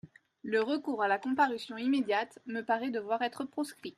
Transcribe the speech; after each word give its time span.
Le 0.41 0.63
recours 0.63 1.03
à 1.03 1.07
la 1.07 1.19
comparution 1.19 1.77
immédiate 1.77 2.39
me 2.47 2.61
paraît 2.61 2.89
devoir 2.89 3.21
être 3.21 3.43
proscrit. 3.43 3.89